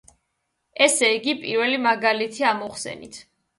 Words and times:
ესე 0.85 1.09
იგი, 1.17 1.35
პირველი 1.45 1.83
მაგალითი 1.85 2.51
ამოვხსენით. 2.55 3.25